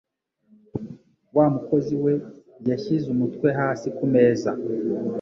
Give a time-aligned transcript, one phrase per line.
[1.35, 2.13] Wa mukozi we
[2.69, 4.51] yashyize umutwe hasi kumeza.